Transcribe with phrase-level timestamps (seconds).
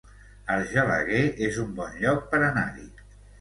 [0.53, 1.19] Argelaguer
[1.49, 2.89] es un bon lloc per anar-hi